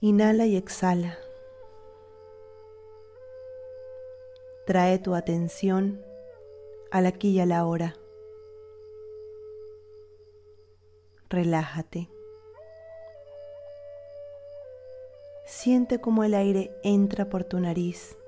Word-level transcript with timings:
Inhala 0.00 0.44
y 0.44 0.56
exhala. 0.56 1.18
Trae 4.66 4.98
tu 4.98 5.14
atención 5.14 6.04
al 6.90 7.06
aquí 7.06 7.30
y 7.30 7.40
a 7.40 7.46
la 7.46 7.64
hora. 7.64 7.96
Relájate. 11.30 12.10
Siente 15.46 15.98
cómo 15.98 16.24
el 16.24 16.34
aire 16.34 16.76
entra 16.82 17.30
por 17.30 17.44
tu 17.44 17.58
nariz 17.58 18.18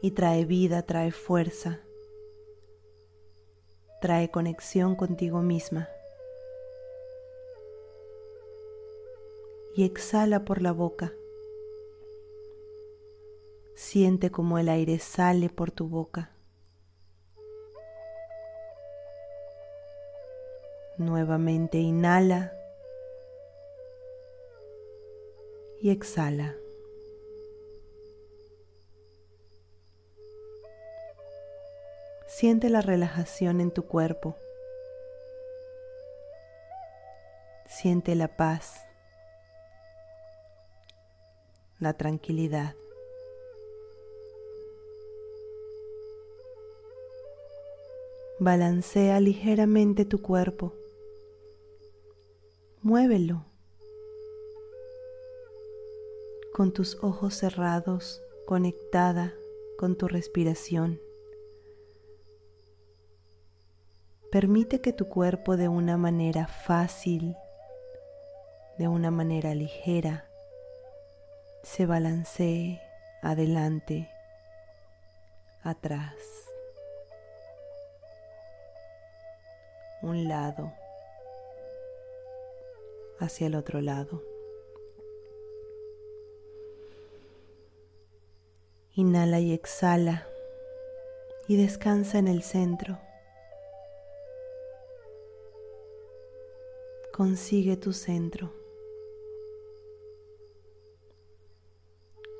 y 0.00 0.12
trae 0.12 0.44
vida, 0.44 0.82
trae 0.82 1.10
fuerza, 1.10 1.80
trae 4.00 4.30
conexión 4.30 4.94
contigo 4.94 5.42
misma. 5.42 5.88
Y 9.80 9.84
exhala 9.84 10.44
por 10.44 10.60
la 10.60 10.72
boca. 10.72 11.10
Siente 13.74 14.30
como 14.30 14.58
el 14.58 14.68
aire 14.68 14.98
sale 14.98 15.48
por 15.48 15.70
tu 15.70 15.88
boca. 15.88 16.32
Nuevamente 20.98 21.78
inhala 21.78 22.52
y 25.80 25.88
exhala. 25.88 26.56
Siente 32.26 32.68
la 32.68 32.82
relajación 32.82 33.62
en 33.62 33.70
tu 33.70 33.86
cuerpo. 33.86 34.36
Siente 37.66 38.14
la 38.14 38.28
paz, 38.36 38.89
la 41.80 41.94
tranquilidad. 41.94 42.76
Balancea 48.38 49.20
ligeramente 49.20 50.04
tu 50.04 50.22
cuerpo. 50.22 50.72
Muévelo. 52.82 53.44
Con 56.54 56.72
tus 56.72 56.96
ojos 57.02 57.34
cerrados, 57.34 58.22
conectada 58.46 59.34
con 59.78 59.96
tu 59.96 60.08
respiración. 60.08 61.00
Permite 64.30 64.80
que 64.80 64.92
tu 64.92 65.08
cuerpo 65.08 65.56
de 65.56 65.68
una 65.68 65.96
manera 65.96 66.46
fácil, 66.46 67.34
de 68.78 68.88
una 68.88 69.10
manera 69.10 69.54
ligera, 69.54 70.29
se 71.62 71.86
balancee 71.86 72.80
adelante, 73.22 74.10
atrás, 75.62 76.14
un 80.02 80.28
lado, 80.28 80.72
hacia 83.18 83.46
el 83.46 83.54
otro 83.54 83.80
lado. 83.80 84.22
Inhala 88.94 89.40
y 89.40 89.52
exhala 89.52 90.26
y 91.46 91.56
descansa 91.56 92.18
en 92.18 92.28
el 92.28 92.42
centro. 92.42 92.98
Consigue 97.12 97.76
tu 97.76 97.92
centro. 97.92 98.59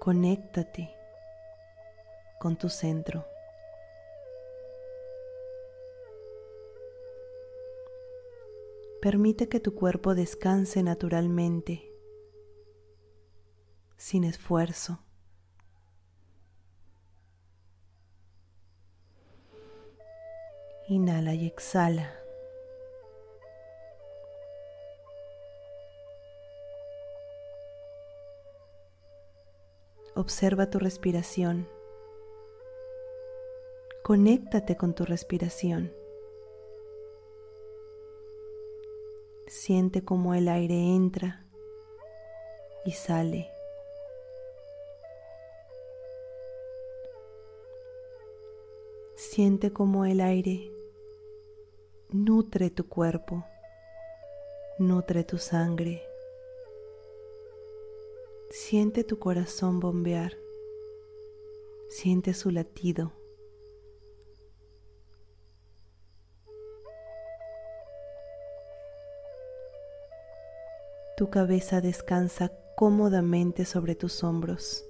Conéctate 0.00 0.96
con 2.38 2.56
tu 2.56 2.70
centro. 2.70 3.26
Permite 9.02 9.50
que 9.50 9.60
tu 9.60 9.74
cuerpo 9.74 10.14
descanse 10.14 10.82
naturalmente, 10.82 11.92
sin 13.98 14.24
esfuerzo. 14.24 15.04
Inhala 20.88 21.34
y 21.34 21.46
exhala. 21.46 22.19
Observa 30.16 30.68
tu 30.68 30.80
respiración. 30.80 31.68
Conéctate 34.02 34.76
con 34.76 34.92
tu 34.92 35.04
respiración. 35.04 35.94
Siente 39.46 40.04
cómo 40.04 40.34
el 40.34 40.48
aire 40.48 40.74
entra 40.74 41.46
y 42.84 42.90
sale. 42.90 43.52
Siente 49.14 49.72
cómo 49.72 50.06
el 50.06 50.20
aire 50.20 50.72
nutre 52.08 52.70
tu 52.70 52.88
cuerpo, 52.88 53.44
nutre 54.78 55.22
tu 55.22 55.38
sangre 55.38 56.09
Siente 58.52 59.04
tu 59.04 59.20
corazón 59.20 59.78
bombear. 59.78 60.36
Siente 61.88 62.34
su 62.34 62.50
latido. 62.50 63.12
Tu 71.16 71.30
cabeza 71.30 71.80
descansa 71.80 72.50
cómodamente 72.74 73.64
sobre 73.64 73.94
tus 73.94 74.24
hombros. 74.24 74.84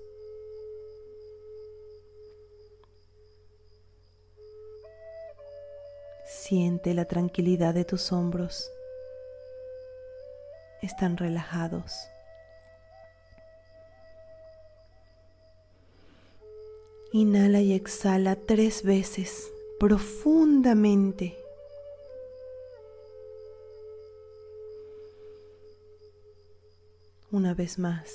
Siente 6.25 6.95
la 6.95 7.05
tranquilidad 7.05 7.75
de 7.75 7.85
tus 7.85 8.11
hombros. 8.11 8.71
Están 10.81 11.19
relajados. 11.19 12.09
Inhala 17.13 17.61
y 17.61 17.73
exhala 17.73 18.37
tres 18.37 18.85
veces 18.85 19.53
profundamente. 19.81 21.37
Una 27.33 27.53
vez 27.55 27.81
más. 27.81 28.15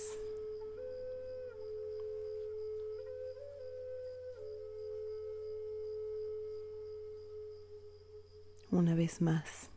Una 8.72 8.96
vez 8.96 9.22
más. 9.22 9.70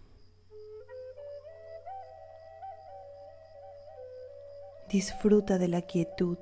Disfruta 4.89 5.59
de 5.59 5.67
la 5.67 5.83
quietud 5.83 6.39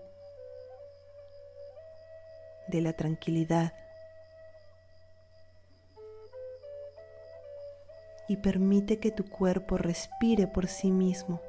de 2.68 2.80
la 2.80 2.92
tranquilidad 2.92 3.72
y 8.28 8.36
permite 8.36 8.98
que 8.98 9.10
tu 9.10 9.24
cuerpo 9.24 9.76
respire 9.76 10.46
por 10.46 10.66
sí 10.66 10.90
mismo. 10.90 11.40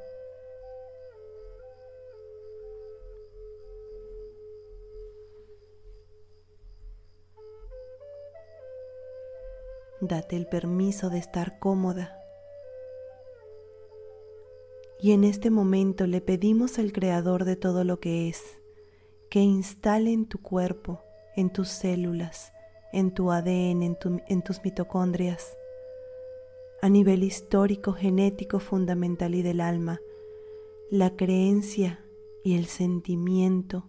Date 9.99 10.35
el 10.35 10.45
permiso 10.45 11.09
de 11.09 11.17
estar 11.17 11.57
cómoda. 11.57 12.13
Y 14.99 15.11
en 15.11 15.23
este 15.23 15.49
momento 15.49 16.05
le 16.05 16.21
pedimos 16.21 16.77
al 16.77 16.91
Creador 16.91 17.45
de 17.45 17.55
todo 17.55 17.83
lo 17.83 17.99
que 17.99 18.29
es 18.29 18.41
que 19.29 19.39
instale 19.41 20.13
en 20.13 20.27
tu 20.27 20.41
cuerpo 20.41 21.06
en 21.37 21.51
tus 21.51 21.69
células, 21.69 22.51
en 22.91 23.11
tu 23.11 23.31
ADN, 23.31 23.83
en, 23.83 24.41
tus 24.41 24.63
mitocondrias, 24.63 25.55
a 26.81 26.89
nivel 26.89 27.23
histórico, 27.23 27.93
genético, 27.93 28.59
fundamental 28.59 29.35
y 29.35 29.43
del 29.43 29.61
alma, 29.61 30.01
la 30.89 31.15
creencia 31.15 32.03
y 32.43 32.57
el 32.57 32.65
sentimiento 32.65 33.87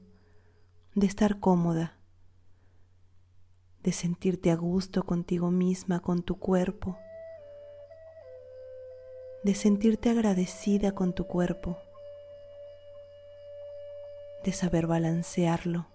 de 0.94 1.06
estar 1.06 1.40
cómoda, 1.40 1.98
de 3.82 3.92
sentirte 3.92 4.50
a 4.50 4.56
gusto 4.56 5.04
contigo 5.04 5.50
misma, 5.50 6.00
con 6.00 6.22
tu 6.22 6.38
cuerpo, 6.38 6.98
de 9.42 9.54
sentirte 9.54 10.10
agradecida 10.10 10.92
con 10.92 11.14
tu 11.14 11.26
cuerpo, 11.26 11.78
de 14.44 14.52
saber 14.52 14.86
balancearlo, 14.86 15.86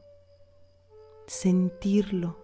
sentirlo 1.27 2.37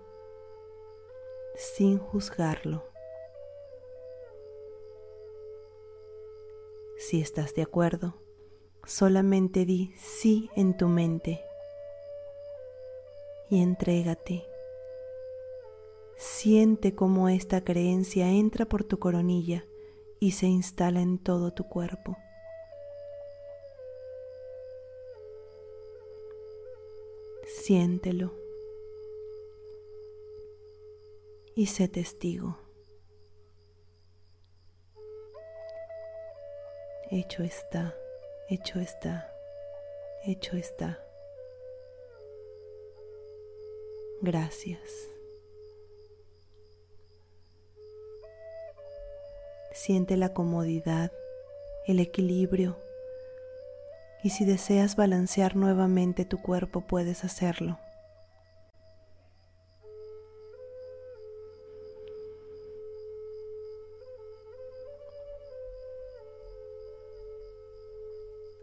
sin 1.56 1.98
juzgarlo. 1.98 2.84
Si 6.98 7.22
estás 7.22 7.54
de 7.54 7.62
acuerdo, 7.62 8.16
solamente 8.86 9.66
di 9.66 9.94
sí 9.98 10.50
en 10.56 10.76
tu 10.78 10.88
mente 10.88 11.42
y 13.50 13.62
entrégate. 13.62 14.46
Siente 16.18 16.96
cómo 16.96 17.30
esta 17.30 17.64
creencia 17.64 18.30
entra 18.30 18.66
por 18.66 18.84
tu 18.84 19.00
coronilla 19.00 19.66
y 20.20 20.31
se 20.31 20.48
instala 20.48 21.02
en 21.02 21.18
todo 21.18 21.54
tu 21.54 21.64
cuerpo. 21.68 22.18
Siéntelo 27.46 28.49
y 31.59 31.65
sé 31.65 31.89
testigo. 31.89 32.57
Hecho 37.11 37.44
está, 37.44 37.94
hecho 38.47 38.79
está, 38.79 39.29
hecho 40.23 40.56
está. 40.56 41.03
Gracias. 44.21 44.79
Siente 49.73 50.15
la 50.15 50.33
comodidad, 50.33 51.11
el 51.88 52.00
equilibrio 52.00 52.77
y 54.23 54.29
si 54.29 54.45
deseas 54.45 54.95
balancear 54.95 55.57
nuevamente 55.57 56.23
tu 56.23 56.41
cuerpo 56.41 56.88
puedes 56.88 57.25
hacerlo. 57.25 57.79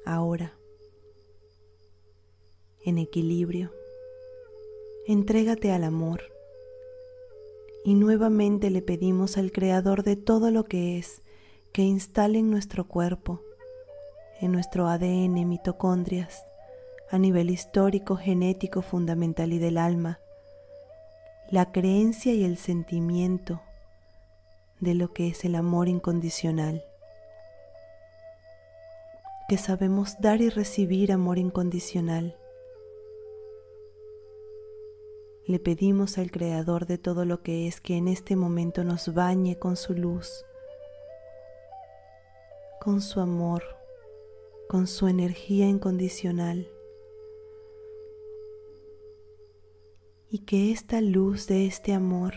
Ahora, 0.06 0.52
en 2.84 2.96
equilibrio, 2.98 3.72
entrégate 5.08 5.72
al 5.72 5.82
amor. 5.82 6.22
Y 7.84 7.96
nuevamente 7.96 8.70
le 8.70 8.82
pedimos 8.82 9.36
al 9.36 9.50
Creador 9.50 10.04
de 10.04 10.14
todo 10.14 10.52
lo 10.52 10.62
que 10.62 10.96
es 10.96 11.22
que 11.72 11.82
instale 11.82 12.38
en 12.38 12.52
nuestro 12.52 12.86
cuerpo, 12.86 13.40
en 14.40 14.52
nuestro 14.52 14.86
ADN, 14.86 15.48
mitocondrias, 15.48 16.44
a 17.10 17.18
nivel 17.18 17.50
histórico, 17.50 18.14
genético, 18.14 18.82
fundamental 18.82 19.52
y 19.52 19.58
del 19.58 19.76
alma, 19.76 20.20
la 21.50 21.72
creencia 21.72 22.32
y 22.32 22.44
el 22.44 22.58
sentimiento 22.58 23.60
de 24.78 24.94
lo 24.94 25.12
que 25.12 25.26
es 25.26 25.44
el 25.44 25.56
amor 25.56 25.88
incondicional, 25.88 26.84
que 29.48 29.58
sabemos 29.58 30.16
dar 30.20 30.40
y 30.40 30.50
recibir 30.50 31.12
amor 31.12 31.38
incondicional 31.38 32.36
le 35.46 35.60
pedimos 35.60 36.18
al 36.18 36.32
Creador 36.32 36.86
de 36.86 36.98
todo 36.98 37.24
lo 37.24 37.40
que 37.42 37.68
es 37.68 37.80
que 37.80 37.96
en 37.96 38.08
este 38.08 38.34
momento 38.34 38.82
nos 38.82 39.14
bañe 39.14 39.56
con 39.56 39.76
su 39.76 39.94
luz, 39.94 40.44
con 42.80 43.00
su 43.00 43.20
amor, 43.20 43.62
con 44.68 44.88
su 44.88 45.06
energía 45.06 45.68
incondicional. 45.68 46.68
Y 50.28 50.40
que 50.40 50.72
esta 50.72 51.00
luz 51.00 51.46
de 51.46 51.66
este 51.66 51.92
amor 51.92 52.34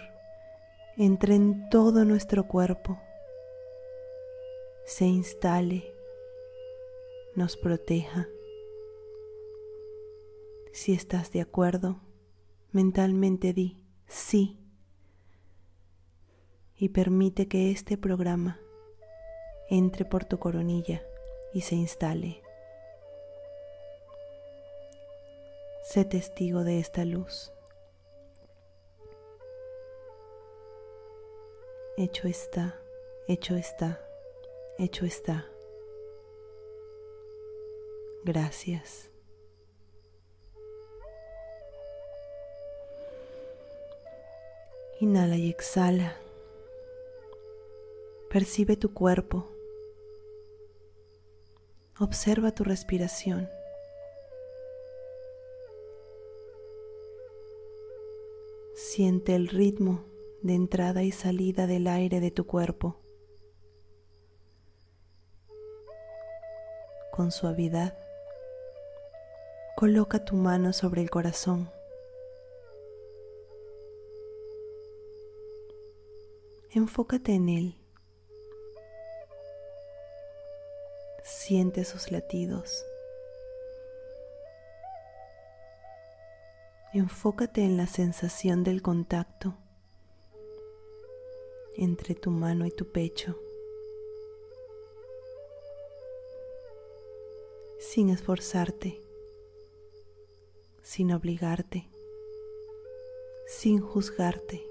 entre 0.95 1.33
en 1.33 1.67
todo 1.69 2.05
nuestro 2.05 2.47
cuerpo, 2.47 2.99
se 4.85 5.05
instale, 5.05 5.95
nos 7.39 7.55
proteja. 7.55 8.27
Si 10.73 10.91
estás 10.91 11.31
de 11.31 11.39
acuerdo, 11.39 12.01
mentalmente 12.73 13.53
di 13.53 13.81
sí 14.07 14.59
y 16.75 16.89
permite 16.89 17.47
que 17.47 17.71
este 17.71 17.97
programa 17.97 18.59
entre 19.69 20.03
por 20.03 20.25
tu 20.25 20.37
coronilla 20.37 21.01
y 21.53 21.61
se 21.61 21.75
instale. 21.75 22.43
Sé 25.85 26.03
testigo 26.03 26.65
de 26.65 26.79
esta 26.79 27.05
luz. 27.05 27.53
Hecho 31.95 32.27
está, 32.27 32.75
hecho 33.29 33.55
está, 33.55 34.01
hecho 34.77 35.05
está. 35.05 35.45
Gracias. 38.23 39.09
Inhala 44.99 45.37
y 45.37 45.49
exhala. 45.49 46.17
Percibe 48.29 48.75
tu 48.75 48.93
cuerpo. 48.93 49.47
Observa 51.99 52.51
tu 52.51 52.63
respiración. 52.63 53.49
Siente 58.75 59.35
el 59.35 59.47
ritmo 59.47 60.03
de 60.41 60.55
entrada 60.55 61.03
y 61.03 61.11
salida 61.11 61.65
del 61.65 61.87
aire 61.87 62.19
de 62.19 62.31
tu 62.31 62.45
cuerpo. 62.45 62.99
Con 67.11 67.31
suavidad, 67.31 67.97
coloca 69.79 70.25
tu 70.25 70.35
mano 70.35 70.73
sobre 70.73 71.01
el 71.01 71.09
corazón. 71.09 71.71
Enfócate 76.71 77.31
en 77.31 77.47
Él. 77.47 77.75
Siente 81.23 81.85
sus 81.85 82.11
latidos. 82.11 82.83
Enfócate 86.91 87.63
en 87.63 87.77
la 87.77 87.87
sensación 87.87 88.65
del 88.65 88.81
contacto 88.81 89.55
entre 91.77 92.15
tu 92.15 92.31
mano 92.31 92.65
y 92.65 92.71
tu 92.71 92.91
pecho. 92.91 93.39
Sin 97.79 98.09
esforzarte, 98.09 99.08
sin 100.89 101.11
obligarte, 101.11 101.87
sin 103.47 103.79
juzgarte. 103.79 104.65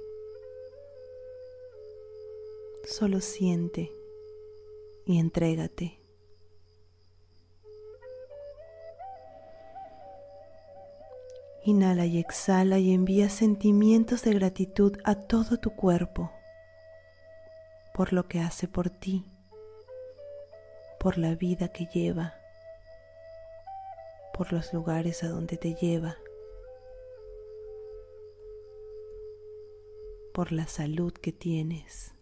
Solo 2.84 3.20
siente 3.20 3.92
y 5.06 5.20
entrégate. 5.20 6.00
Inhala 11.64 12.04
y 12.06 12.18
exhala 12.18 12.80
y 12.80 12.92
envía 12.92 13.28
sentimientos 13.28 14.24
de 14.24 14.32
gratitud 14.32 14.98
a 15.04 15.14
todo 15.14 15.58
tu 15.58 15.70
cuerpo 15.76 16.32
por 17.94 18.12
lo 18.12 18.26
que 18.26 18.40
hace 18.40 18.66
por 18.66 18.90
ti, 18.90 19.24
por 20.98 21.16
la 21.16 21.36
vida 21.36 21.68
que 21.68 21.86
lleva, 21.86 22.37
por 24.38 24.52
los 24.52 24.72
lugares 24.72 25.24
a 25.24 25.28
donde 25.28 25.56
te 25.56 25.74
lleva, 25.74 26.16
por 30.32 30.52
la 30.52 30.68
salud 30.68 31.12
que 31.12 31.32
tienes. 31.32 32.14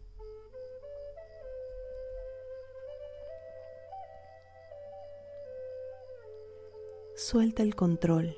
Suelta 7.14 7.62
el 7.62 7.74
control. 7.74 8.34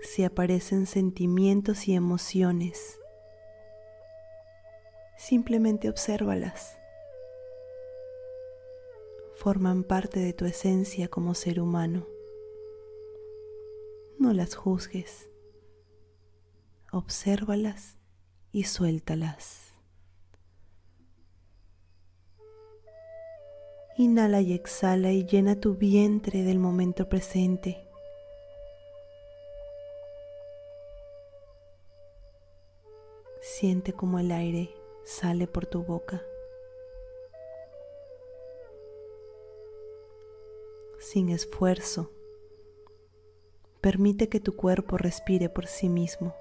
Si 0.00 0.24
aparecen 0.24 0.86
sentimientos 0.86 1.88
y 1.88 1.94
emociones, 1.94 2.98
simplemente 5.18 5.90
obsérvalas. 5.90 6.78
Forman 9.44 9.84
parte 9.84 10.20
de 10.20 10.32
tu 10.32 10.46
esencia 10.46 11.08
como 11.08 11.34
ser 11.34 11.60
humano. 11.60 12.06
No 14.18 14.32
las 14.32 14.54
juzgues. 14.54 15.28
Obsérvalas 16.90 17.98
y 18.52 18.64
suéltalas. 18.64 19.74
Inhala 23.98 24.40
y 24.40 24.54
exhala 24.54 25.12
y 25.12 25.26
llena 25.26 25.60
tu 25.60 25.74
vientre 25.74 26.42
del 26.42 26.58
momento 26.58 27.10
presente. 27.10 27.86
Siente 33.42 33.92
como 33.92 34.18
el 34.20 34.32
aire 34.32 34.74
sale 35.04 35.46
por 35.46 35.66
tu 35.66 35.82
boca. 35.82 36.22
Sin 41.04 41.28
esfuerzo, 41.28 42.10
permite 43.82 44.30
que 44.30 44.40
tu 44.40 44.56
cuerpo 44.56 44.96
respire 44.96 45.50
por 45.50 45.66
sí 45.66 45.90
mismo. 45.90 46.34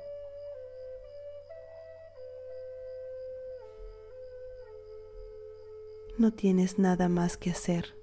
No 6.17 6.31
tienes 6.31 6.79
nada 6.79 7.09
más 7.09 7.35
que 7.35 7.51
hacer. 7.51 7.93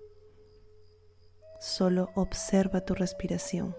Solo 1.61 2.11
observa 2.15 2.85
tu 2.85 2.95
respiración. 2.95 3.75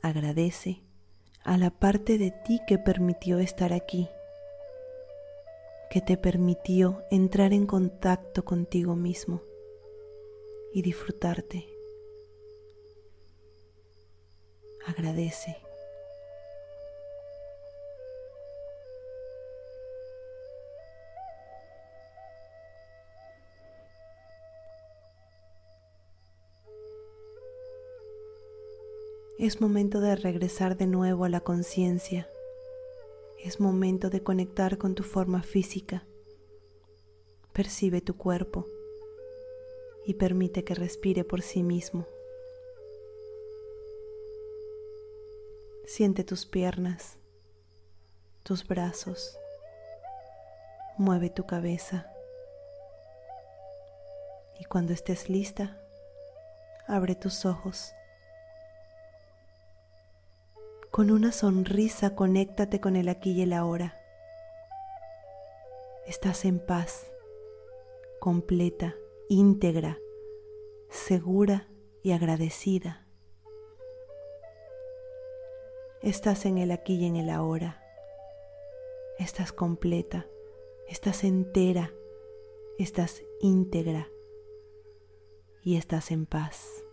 Agradece 0.00 0.82
a 1.44 1.56
la 1.58 1.70
parte 1.70 2.18
de 2.18 2.30
ti 2.30 2.60
que 2.66 2.78
permitió 2.78 3.38
estar 3.38 3.72
aquí, 3.72 4.08
que 5.90 6.00
te 6.00 6.16
permitió 6.16 7.02
entrar 7.10 7.52
en 7.52 7.66
contacto 7.66 8.44
contigo 8.44 8.96
mismo 8.96 9.42
y 10.72 10.82
disfrutarte. 10.82 11.66
Agradece. 14.86 15.61
Es 29.42 29.60
momento 29.60 30.00
de 30.00 30.14
regresar 30.14 30.76
de 30.76 30.86
nuevo 30.86 31.24
a 31.24 31.28
la 31.28 31.40
conciencia. 31.40 32.28
Es 33.42 33.58
momento 33.58 34.08
de 34.08 34.22
conectar 34.22 34.78
con 34.78 34.94
tu 34.94 35.02
forma 35.02 35.42
física. 35.42 36.06
Percibe 37.52 38.00
tu 38.00 38.16
cuerpo 38.16 38.68
y 40.06 40.14
permite 40.14 40.62
que 40.62 40.76
respire 40.76 41.24
por 41.24 41.42
sí 41.42 41.64
mismo. 41.64 42.06
Siente 45.86 46.22
tus 46.22 46.46
piernas, 46.46 47.18
tus 48.44 48.64
brazos. 48.64 49.36
Mueve 50.98 51.30
tu 51.30 51.46
cabeza. 51.46 52.06
Y 54.60 54.66
cuando 54.66 54.92
estés 54.92 55.28
lista, 55.28 55.82
abre 56.86 57.16
tus 57.16 57.44
ojos. 57.44 57.92
Con 60.92 61.10
una 61.10 61.32
sonrisa 61.32 62.14
conéctate 62.14 62.78
con 62.78 62.96
el 62.96 63.08
aquí 63.08 63.30
y 63.30 63.40
el 63.40 63.54
ahora. 63.54 63.96
Estás 66.06 66.44
en 66.44 66.58
paz, 66.58 67.10
completa, 68.20 68.94
íntegra, 69.30 69.96
segura 70.90 71.66
y 72.02 72.12
agradecida. 72.12 73.06
Estás 76.02 76.44
en 76.44 76.58
el 76.58 76.70
aquí 76.70 76.96
y 76.96 77.06
en 77.06 77.16
el 77.16 77.30
ahora. 77.30 77.82
Estás 79.18 79.50
completa, 79.50 80.26
estás 80.88 81.24
entera, 81.24 81.90
estás 82.78 83.22
íntegra 83.40 84.10
y 85.64 85.78
estás 85.78 86.10
en 86.10 86.26
paz. 86.26 86.84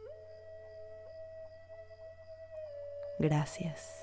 Gracias. 3.20 3.99